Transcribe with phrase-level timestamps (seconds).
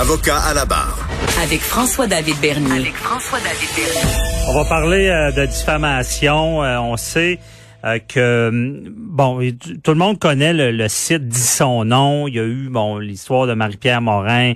[0.00, 1.06] Avocat à la barre.
[1.42, 2.72] Avec François-David Bernier.
[2.72, 4.48] Avec François-David Bernier.
[4.48, 6.64] On va parler euh, de diffamation.
[6.64, 7.38] Euh, on sait
[7.84, 8.50] euh, que
[8.96, 9.40] bon,
[9.84, 12.28] tout le monde connaît le, site dit son nom.
[12.28, 14.54] Il y a eu bon l'histoire de Marie-Pierre Morin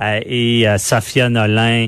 [0.00, 1.86] et Sophia Nolin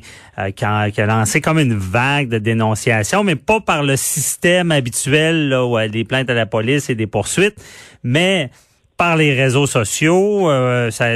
[0.56, 4.72] qui a, qui, a, lancé comme une vague de dénonciation, mais pas par le système
[4.72, 7.56] habituel là, où a des plaintes à la police et des poursuites,
[8.02, 8.50] mais
[8.96, 10.50] par les réseaux sociaux.
[10.50, 11.06] Euh, ça,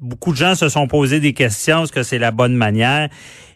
[0.00, 1.84] beaucoup de gens se sont posé des questions.
[1.84, 3.08] Est-ce que c'est la bonne manière?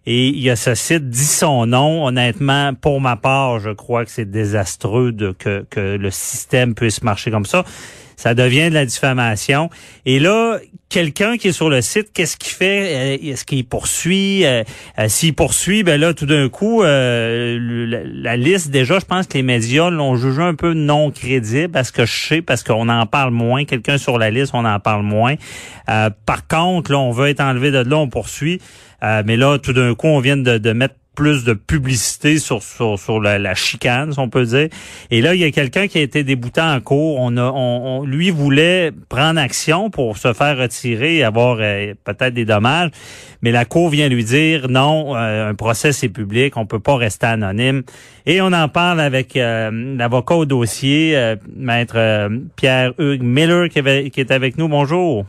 [0.06, 2.06] Et il y a ce site dit son nom.
[2.06, 7.02] Honnêtement, pour ma part, je crois que c'est désastreux de, que, que le système puisse
[7.02, 7.64] marcher comme ça
[8.16, 9.70] ça devient de la diffamation.
[10.04, 13.18] Et là, quelqu'un qui est sur le site, qu'est-ce qu'il fait?
[13.18, 14.44] Euh, Est-ce qu'il poursuit?
[14.44, 14.62] Euh,
[14.98, 19.42] euh, S'il poursuit, ben là, tout d'un coup, la, liste déjà, je pense que les
[19.42, 23.32] médias l'ont jugé un peu non crédible, parce que je sais, parce qu'on en parle
[23.32, 23.64] moins.
[23.64, 25.34] Quelqu'un sur la liste, on en parle moins.
[25.86, 28.60] par contre, là, on veut être enlevé de là, on poursuit.
[29.02, 32.98] mais là, tout d'un coup, on vient de, de mettre plus de publicité sur sur,
[32.98, 34.68] sur la, chicane, si on peut dire.
[35.10, 37.16] Et là, il y a quelqu'un qui a été débouté en cours.
[37.18, 42.34] On a, on, lui voulait prendre action pour se faire retirer et avoir euh, peut-être
[42.34, 42.90] des dommages,
[43.42, 46.96] mais la cour vient lui dire non, euh, un procès c'est public, on peut pas
[46.96, 47.82] rester anonyme.
[48.26, 54.20] Et on en parle avec euh, l'avocat au dossier, maître Pierre Hugues Miller, qui, qui
[54.20, 54.68] est avec nous.
[54.68, 55.24] Bonjour.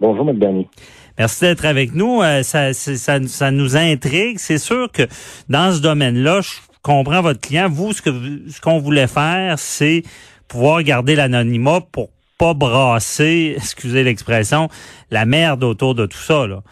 [0.00, 0.38] Bonjour, M.
[0.38, 0.68] Bernier.
[1.18, 2.22] Merci d'être avec nous.
[2.22, 4.38] Euh, ça, ça, ça, nous intrigue.
[4.38, 5.02] C'est sûr que
[5.48, 6.50] dans ce domaine-là, je
[6.82, 7.68] comprends votre client.
[7.68, 8.10] Vous, ce que
[8.48, 10.02] ce qu'on voulait faire, c'est
[10.48, 14.68] pouvoir garder l'anonymat pour pas brasser, excusez l'expression,
[15.10, 16.46] la merde autour de tout ça.
[16.46, 16.62] Là.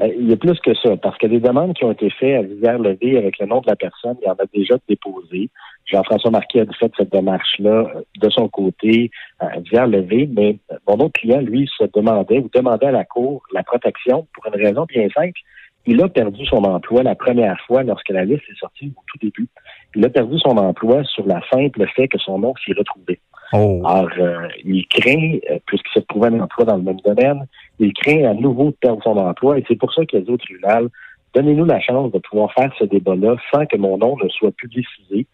[0.00, 2.38] Euh, il y a plus que ça, parce que les demandes qui ont été faites
[2.38, 5.48] à visière levée avec le nom de la personne, il y en a déjà déposé.
[5.86, 10.94] Jean-François Marquet a fait cette démarche-là euh, de son côté, à visière levée, mais mon
[10.94, 14.84] autre client, lui, se demandait ou demandait à la Cour la protection pour une raison
[14.84, 15.40] bien simple.
[15.88, 19.18] Il a perdu son emploi la première fois lorsque la liste est sortie au tout
[19.22, 19.46] début.
[19.94, 23.20] Il a perdu son emploi sur la simple fait que son nom s'y retrouvait.
[23.52, 23.80] Oh.
[23.86, 27.46] Alors, euh, il craint, euh, puisqu'il se trouvait un emploi dans le même domaine,
[27.78, 30.30] il craint à nouveau de perdre son emploi et c'est pour ça qu'il a dit
[30.30, 30.88] au tribunal,
[31.34, 35.26] donnez-nous la chance de pouvoir faire ce débat-là sans que mon nom ne soit publicisé.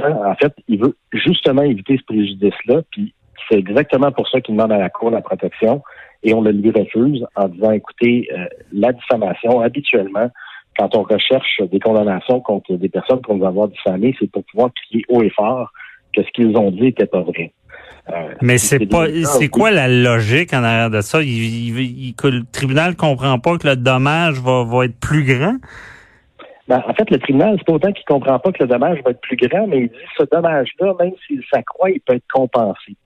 [0.00, 3.14] en fait, il veut justement éviter ce préjudice-là, puis
[3.48, 5.82] c'est exactement pour ça qu'il demande à la Cour la protection
[6.22, 10.30] et on le lui refuse en disant, écoutez, euh, la diffamation, habituellement,
[10.78, 14.70] quand on recherche des condamnations contre des personnes qu'on va avoir diffamées, c'est pour pouvoir
[14.72, 15.70] crier haut et fort
[16.16, 17.52] que ce qu'ils ont dit n'était pas vrai.
[18.10, 21.22] Euh, mais c'est pas, c'est quoi la logique en arrière de ça?
[21.22, 25.56] Il, que le tribunal comprend pas que le dommage va, va être plus grand?
[26.68, 29.10] Ben, en fait, le tribunal, c'est pas autant qu'il comprend pas que le dommage va
[29.10, 32.96] être plus grand, mais il dit ce dommage-là, même s'il s'accroît, il peut être compensé.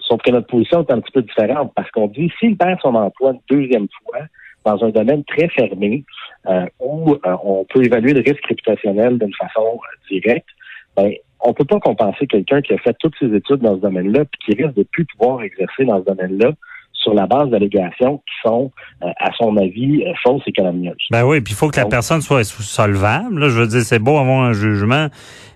[0.00, 2.94] Sauf que notre position est un petit peu différente parce qu'on dit s'il perd son
[2.94, 4.20] emploi une deuxième fois
[4.64, 6.04] dans un domaine très fermé
[6.46, 9.78] euh, où euh, on peut évaluer le risque réputationnel d'une façon
[10.10, 10.48] directe,
[10.96, 14.24] ben, on peut pas compenser quelqu'un qui a fait toutes ses études dans ce domaine-là
[14.24, 16.52] puis qui risque de plus pouvoir exercer dans ce domaine-là
[16.92, 18.72] sur la base d'allégations qui sont,
[19.02, 20.96] euh, à son avis, euh, fausses et calomnieuses.
[21.10, 23.38] Ben oui, puis il faut que la personne soit solvable.
[23.38, 25.06] Là, je veux dire, c'est beau avoir un jugement,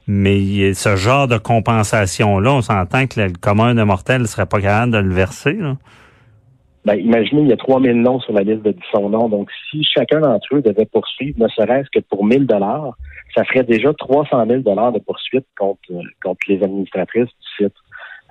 [0.06, 4.60] mais ce genre de compensation-là, on s'entend que le commun de mortel ne serait pas
[4.60, 5.54] capable de le verser.
[5.54, 5.76] Là.
[6.84, 9.28] Ben, imaginez, il y a 3000 noms sur la liste de son nom.
[9.28, 12.96] Donc, si chacun d'entre eux devait poursuivre, ne serait-ce que pour 1000 dollars,
[13.34, 15.80] ça ferait déjà 300 000 dollars de poursuite contre,
[16.22, 17.74] contre les administratrices du site.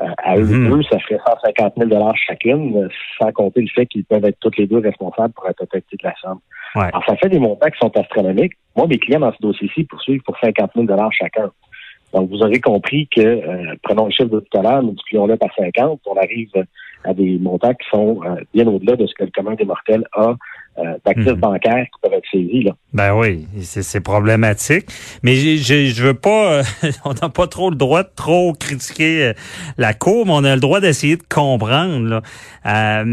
[0.01, 0.69] Euh, à eux mhm.
[0.69, 4.57] deux, ça ferait 150 000 dollars chacune, sans compter le fait qu'ils peuvent être toutes
[4.57, 6.40] les deux responsables pour la totalité de la somme.
[6.75, 8.53] Alors, ça fait des montants qui sont astronomiques.
[8.75, 11.51] Moi, mes clients dans ce dossier-ci poursuivent pour 50 000 dollars chacun.
[12.13, 15.49] Donc, vous aurez compris que, euh, prenons le chiffre de tout à l'heure, multiplions-le par
[15.57, 16.49] 50, on arrive
[17.03, 20.05] à des montants qui sont euh, bien au-delà de ce que le commun des mortels
[20.13, 20.35] a
[20.77, 21.35] euh, d'actifs mhm.
[21.35, 22.63] bancaires qui peuvent être saisis.
[22.63, 22.72] Là.
[22.94, 24.85] Ben oui, c'est problématique.
[25.22, 26.63] Mais je je veux pas, euh,
[27.05, 29.33] on n'a pas trop le droit de trop critiquer euh,
[29.78, 32.22] la Cour, mais on a le droit d'essayer de comprendre.
[32.63, 33.03] Là.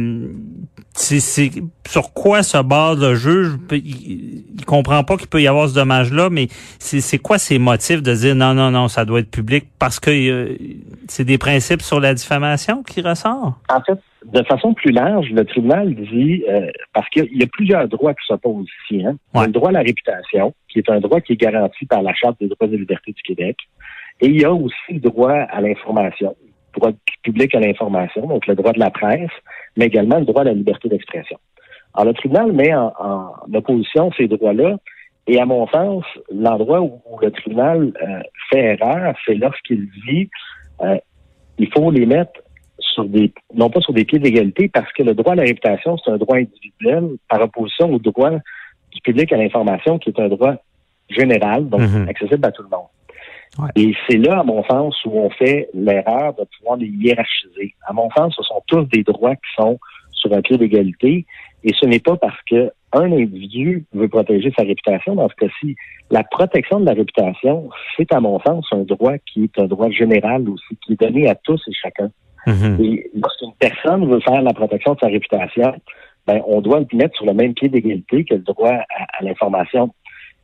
[0.98, 1.50] Euh, c'est
[1.86, 5.74] sur quoi se base le juge il, il comprend pas qu'il peut y avoir ce
[5.74, 6.48] dommage-là, mais
[6.78, 10.56] c'est quoi ses motifs de dire non, non, non, ça doit être public parce que
[11.09, 13.59] c'est des principes sur la diffamation qui ressort?
[13.71, 17.89] En fait, de façon plus large, le tribunal dit, euh, parce qu'il y a plusieurs
[17.89, 19.04] droits qui s'opposent ici.
[19.04, 19.16] Hein.
[19.34, 21.86] Il y a le droit à la réputation, qui est un droit qui est garanti
[21.86, 23.56] par la Charte des droits et libertés du Québec.
[24.21, 26.34] Et il y a aussi le droit à l'information,
[26.74, 26.91] droit
[27.22, 29.30] public à l'information, donc le droit de la presse,
[29.76, 31.38] mais également le droit à la liberté d'expression.
[31.94, 34.76] Alors, le tribunal met en, opposition ces droits-là,
[35.26, 38.20] et à mon sens, l'endroit où, le tribunal euh,
[38.50, 40.30] fait erreur, c'est lorsqu'il dit
[40.82, 40.97] euh,
[41.59, 42.41] il faut les mettre
[42.78, 45.97] sur des, non pas sur des pieds d'égalité, parce que le droit à la réputation,
[45.98, 50.28] c'est un droit individuel par opposition au droit du public à l'information, qui est un
[50.28, 50.54] droit
[51.10, 52.09] général, donc Mhm.
[52.09, 52.86] accessible à tout le monde.
[53.59, 53.71] Ouais.
[53.77, 57.75] Et c'est là, à mon sens, où on fait l'erreur de pouvoir les hiérarchiser.
[57.87, 59.78] À mon sens, ce sont tous des droits qui sont
[60.13, 61.27] sur un pied d'égalité,
[61.65, 65.15] et ce n'est pas parce que un individu veut protéger sa réputation.
[65.15, 65.77] Dans ce cas-ci,
[66.10, 69.91] la protection de la réputation, c'est à mon sens un droit qui est un droit
[69.91, 72.11] général aussi, qui est donné à tous et chacun.
[72.47, 72.78] Mhm.
[72.83, 75.75] Et lorsqu'une personne veut faire la protection de sa réputation,
[76.27, 79.22] ben, on doit le mettre sur le même pied d'égalité que le droit à, à
[79.22, 79.91] l'information.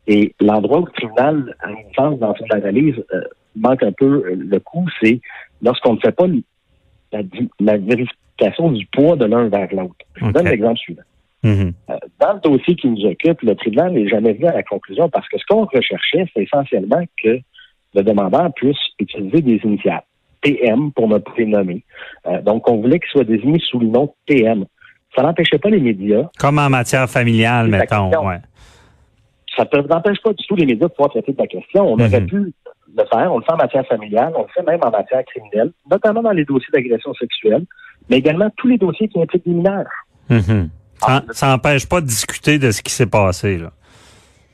[0.06, 3.22] Et l'endroit où le tribunal, à mon sens, dans son analyse, euh,
[3.56, 5.20] manque un peu euh, le coup, c'est
[5.62, 6.26] lorsqu'on ne fait pas
[7.12, 7.20] la,
[7.60, 9.94] la vérification du poids de l'un vers l'autre.
[10.16, 11.02] Je vous donne l'exemple suivant.
[11.42, 11.72] Mhm.
[11.90, 15.08] Euh, Dans le dossier qui nous occupe, le tribunal n'est jamais venu à la conclusion
[15.08, 17.38] parce que ce qu'on recherchait, c'est essentiellement que
[17.94, 20.02] le demandeur puisse utiliser des initiales.
[20.40, 21.84] PM, pour ne pas les nommer.
[22.26, 24.66] Euh, donc, on voulait qu'il soit désigné sous le nom PM.
[25.16, 26.28] Ça n'empêchait pas les médias.
[26.38, 28.10] Comme en matière familiale, mettons.
[28.26, 28.40] Ouais.
[29.56, 31.92] Ça ne n'empêche pas du tout les médias de pouvoir traiter de la question.
[31.92, 32.06] On Mhm.
[32.06, 32.36] aurait pu
[32.96, 33.32] le faire.
[33.32, 34.32] On le fait en matière familiale.
[34.36, 37.64] On le fait même en matière criminelle, notamment dans les dossiers d'agression sexuelle,
[38.08, 39.86] mais également tous les dossiers qui impliquent des mineurs.
[40.30, 40.68] Mhm.
[41.02, 43.58] Ah, Ça- Ça n'empêche pas de discuter de ce qui s'est passé.
[43.58, 43.70] Là.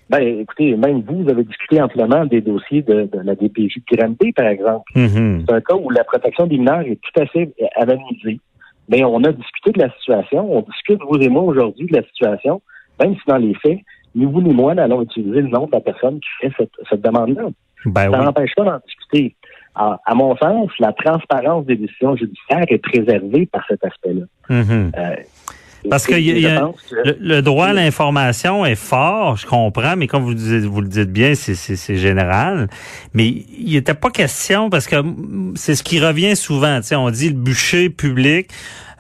[0.08, 3.96] Ben, écoutez, même vous, vous avez discuté amplement des dossiers de, de la DPJ de
[3.96, 4.85] Granby, par exemple.
[4.96, 5.44] Mhm.
[5.46, 8.41] C'est un cas où la protection des mineurs est tout à fait anonymisée.
[8.88, 12.03] Mais on a discuté de la situation, on discute, vous et moi, aujourd'hui, de la
[12.08, 12.61] situation,
[13.00, 13.79] même si dans les faits,
[14.15, 17.03] ni vous ni moi n'allons utiliser le nom de la personne qui fait cette, cette
[17.03, 17.45] demande-là.
[17.87, 18.25] Ben Ça oui.
[18.25, 19.35] n'empêche pas d'en discuter.
[19.75, 24.25] À, à mon sens, la transparence des décisions judiciaires est préservée par cet aspect-là.
[24.49, 24.93] Mhm.
[24.99, 25.15] Euh,
[25.89, 28.67] Parce que y a- et y a- je pense que- Le, le droit à l'information
[28.67, 32.69] est fort, je comprends, mais comme vous, dites- vous le dites bien, c'est- général.
[33.15, 34.97] Mais il n'était pas question, parce que
[35.55, 36.81] c'est ce qui revient souvent.
[36.97, 38.49] On dit le bûcher public,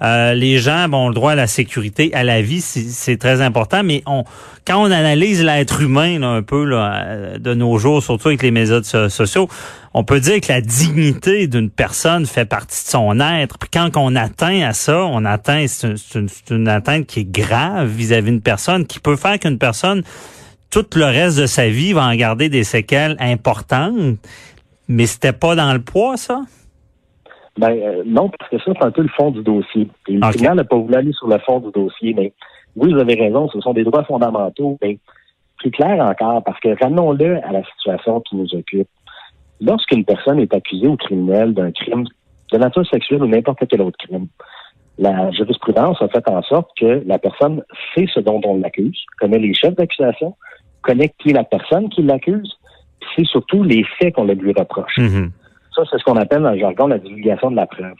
[0.02, 3.82] euh, les gens ont le droit à la sécurité, à la vie, c'est très important,
[3.82, 4.24] mais on
[4.66, 8.42] quand on analyse l'être humain là, un peu là, euh, de nos jours, surtout avec
[8.42, 9.48] les médias so- sociaux,
[9.94, 13.58] on peut dire que la dignité d'une personne fait partie de son être.
[13.58, 17.88] Puis quand on atteint à ça, on atteint, c'est une, une atteinte qui est grave
[17.88, 20.02] vis-à-vis d'une personne, qui peut faire qu'une personne,
[20.70, 24.18] tout le reste de sa vie, va en garder des séquelles importantes.
[24.88, 26.42] Mais c'était pas dans le poids, ça?
[27.58, 29.88] Ben euh, non, parce que ça, c'est un peu le fond du dossier.
[30.08, 30.30] Et le Ok.
[30.30, 32.32] tribunal n'a pas voulu aller sur le fond du dossier, mais
[32.76, 34.98] oui, vous avez raison, ce sont des droits fondamentaux, mais
[35.58, 38.88] plus clair encore, parce que ramenons-le à la situation qui nous occupe.
[39.60, 42.04] Lorsqu'une personne est accusée au criminel d'un crime
[42.52, 44.26] de nature sexuelle ou n'importe quel autre crime,
[44.98, 47.62] la jurisprudence a fait en sorte que la personne
[47.94, 50.34] sait ce dont on l'accuse, connaît les chefs d'accusation,
[50.82, 52.56] connaît qui est la personne qui l'accuse,
[53.16, 54.96] c'est surtout les faits qu'on lui reproche.
[54.98, 55.30] Mhm.
[55.74, 57.94] Ça, c'est ce qu'on appelle dans le jargon la divulgation de la preuve.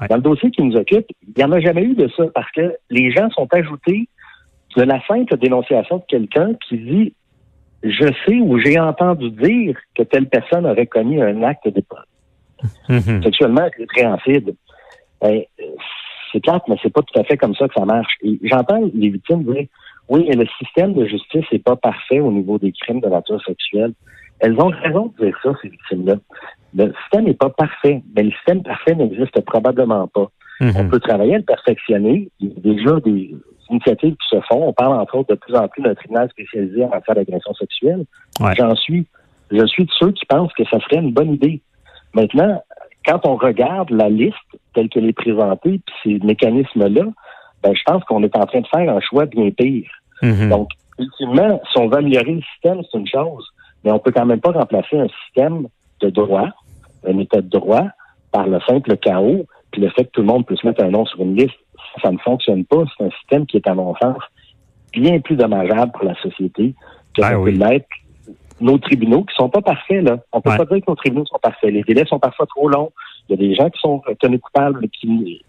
[0.00, 0.08] Ouais.
[0.08, 2.50] Dans le dossier qui nous occupe, il n'y en a jamais eu de ça parce
[2.52, 4.08] que les gens sont ajoutés
[4.76, 7.14] de la simple dénonciation de quelqu'un qui dit
[7.82, 11.82] je sais ou j'ai entendu dire que telle personne aurait commis un acte de
[12.88, 13.22] Mhm.
[13.22, 14.52] sexuellement répréhensible.
[15.20, 15.42] Ben,
[16.32, 18.14] c'est clair, mais c'est pas tout à fait comme ça que ça marche.
[18.22, 19.66] Et j'entends les victimes dire
[20.08, 23.42] oui, mais le système de justice n'est pas parfait au niveau des crimes de nature
[23.44, 23.92] sexuelle.
[24.38, 26.14] Elles ont raison de dire ça, ces victimes-là.
[26.74, 30.28] Le système n'est pas parfait, mais le système parfait n'existe probablement pas.
[30.60, 30.88] On Mhm.
[30.90, 32.28] peut travailler à le perfectionner.
[32.40, 33.34] Il y a déjà des
[33.70, 34.68] initiatives qui se font.
[34.68, 38.04] On parle entre autres de plus en plus d'un tribunal spécialisé en matière d'agression sexuelle.
[38.40, 38.54] Ouais.
[38.56, 39.06] J'en suis.
[39.50, 41.60] Je suis de ceux qui pensent que ça serait une bonne idée.
[42.14, 42.62] Maintenant,
[43.06, 44.34] quand on regarde la liste
[44.74, 47.04] telle qu'elle est présentée, puis ces mécanismes-là,
[47.62, 49.90] ben, je pense qu'on est en train de faire un choix bien pire.
[50.22, 50.48] Mhm.
[50.48, 53.46] Donc, ultimement, si on veut améliorer le système, c'est une chose,
[53.84, 55.68] mais on peut quand même pas remplacer un système
[56.00, 56.48] de droit,
[57.06, 57.84] un état de droit,
[58.32, 61.04] par le simple chaos, puis le fait que tout le monde puisse mettre un nom
[61.06, 61.54] sur une liste.
[62.02, 62.84] Ça, ne fonctionne pas.
[62.96, 64.16] C'est un système qui est, à mon sens,
[64.92, 66.74] bien plus dommageable pour la société
[67.14, 67.54] que ça oui.
[67.56, 67.86] l'être
[68.60, 70.18] nos tribunaux qui sont pas parfaits, là.
[70.32, 70.56] On peut Ouais.
[70.56, 71.70] pas dire que nos tribunaux sont parfaits.
[71.72, 72.90] Les délais sont parfois trop longs.
[73.28, 75.42] Il y a des gens qui sont tenus coupables, qui,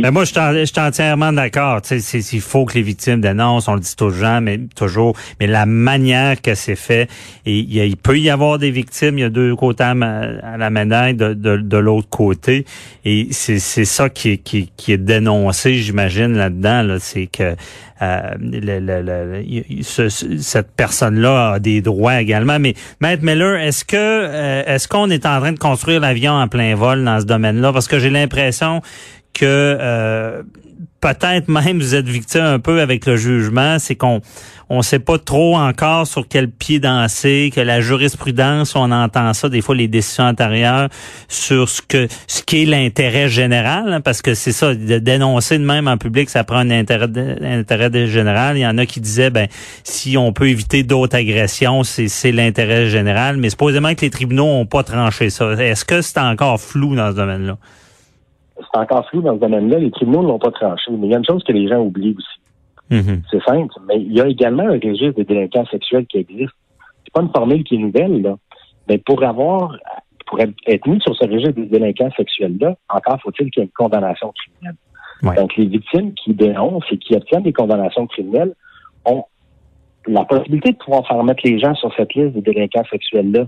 [0.00, 1.80] Mais moi, je suis entièrement d'accord.
[1.90, 5.16] Il faut que les victimes dénoncent, on le dit toujours, mais toujours.
[5.38, 7.08] Mais la manière que c'est fait,
[7.44, 9.18] il, peut y avoir des victimes.
[9.18, 12.64] Il y a deux côtés à, à la médaille de, de, de l'autre côté,
[13.04, 16.82] et c'est ça qui est, qui, qui est dénoncé, j'imagine là-dedans.
[16.82, 17.54] Là, c'est que
[18.02, 22.58] euh, le, le- le- ce- cette personne-là a des droits également.
[22.58, 26.48] Mais Maître Miller, est-ce que euh, est-ce qu'on est en train de construire l'avion en
[26.48, 27.72] plein vol dans ce domaine-là?
[27.72, 28.80] Parce que j'ai l'impression
[29.32, 30.42] que euh,
[31.02, 34.20] peut-être même vous êtes victime un peu avec le jugement, c'est qu'on
[34.70, 39.48] on sait pas trop encore sur quel pied danser, que la jurisprudence, on entend ça
[39.48, 40.88] des fois les décisions antérieures
[41.28, 45.58] sur ce que ce qui est l'intérêt général, hein, parce que c'est ça, de dénoncer
[45.58, 47.08] de même en public, ça prend un intérêt,
[47.42, 48.56] intérêt général.
[48.56, 49.48] Il y en a qui disaient ben
[49.82, 54.66] si on peut éviter d'autres agressions, c'est l'intérêt général, mais supposément que les tribunaux ont
[54.66, 55.52] pas tranché ça.
[55.52, 57.58] Est-ce que c'est encore flou dans ce domaine-là?
[58.72, 59.78] C'est encore flou dans ce domaine-là.
[59.78, 60.90] Les tribunaux ne l'ont pas tranché.
[60.92, 62.40] Mais il y a une chose que les gens oublient aussi.
[62.90, 63.22] Mm-hmm.
[63.30, 63.74] C'est simple.
[63.86, 66.52] Mais il y a également un registre des délinquants sexuels qui existe.
[67.04, 68.36] C'est pas une formule qui est nouvelle, là.
[68.88, 69.76] Mais pour avoir,
[70.26, 73.72] pour être mis sur ce registre des délinquants sexuels-là, encore faut-il qu'il y ait une
[73.72, 74.76] condamnation criminelle.
[75.36, 78.54] Donc, les victimes qui dénoncent et qui obtiennent des condamnations criminelles
[79.04, 79.24] ont
[80.06, 83.46] la possibilité de pouvoir faire mettre les gens sur cette liste des délinquants sexuels-là.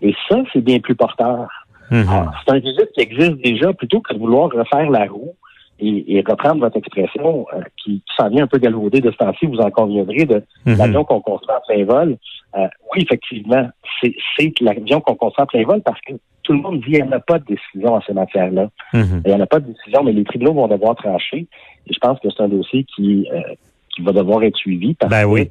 [0.00, 1.48] Et ça, c'est bien plus porteur.
[1.90, 2.30] Mm-hmm.
[2.44, 5.34] C'est un registre qui existe déjà plutôt que de vouloir refaire la roue
[5.80, 9.58] et, reprendre votre expression euh, qui, s'en vient un peu galvaudée de ce temps-ci, vous
[9.58, 10.76] en conviendrez, de mm-hmm.
[10.76, 12.16] l'avion qu'on construit en plein vol.
[12.56, 13.68] Euh, oui, effectivement,
[14.00, 17.02] c'est l'avion qu'on construit en plein vol parce que tout le monde dit qu'il n'y
[17.02, 18.70] en a pas de décision en ces matières-là.
[18.94, 19.22] Mm-hmm.
[19.24, 21.46] Il n'y en a pas de décision, mais les tribunaux vont devoir trancher.
[21.86, 23.54] Et je pense que c'est un dossier qui, euh,
[23.94, 25.48] qui va devoir être suivi parce ben que oui.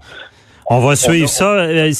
[0.69, 1.53] On va suivre ça.
[1.59, 1.91] Euh,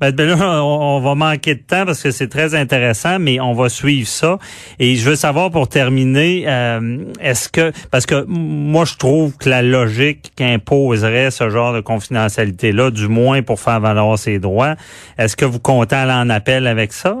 [0.00, 3.68] ben, ben on, va manquer de temps parce que c'est très intéressant, mais on va
[3.68, 4.38] suivre ça.
[4.78, 9.48] Et je veux savoir pour terminer, euh, est-ce que parce que moi je trouve que
[9.48, 14.76] la logique imposerait ce genre de confidentialité-là, du moins pour faire valoir ses droits,
[15.18, 17.16] est-ce que vous comptez aller en appel avec ça?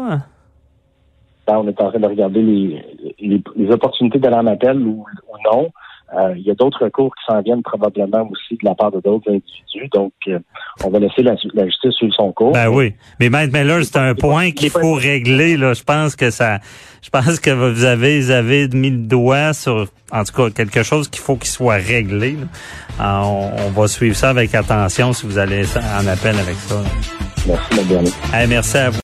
[1.48, 5.04] Ben, on est en train de regarder les, les, opportunités d'aller en appel ou
[5.52, 5.68] non.
[6.14, 9.00] Euh, il y a d'autres recours qui s'en viennent probablement aussi de la part de
[9.00, 9.88] d'autres individus.
[9.92, 10.38] Donc, euh,
[10.84, 12.52] on va laisser la, justice suivre son cours.
[12.52, 12.92] Ben oui.
[13.18, 15.56] Mais Maître Miller, c'est un point qu'il faut régler.
[15.56, 15.72] Là.
[15.72, 16.58] Je pense que ça.
[17.02, 20.82] Je pense que vous avez, vous avez mis le doigt sur, en tout cas, quelque
[20.82, 22.36] chose qu'il faut qu'il soit réglé.
[23.00, 26.76] on, va suivre ça avec attention si vous allez en appel avec ça.
[27.46, 28.48] Merci, madame.
[28.48, 29.00] merci à vous.